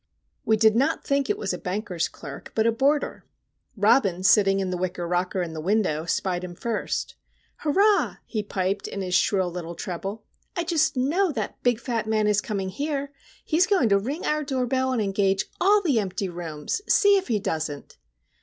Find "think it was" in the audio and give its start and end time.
1.05-1.53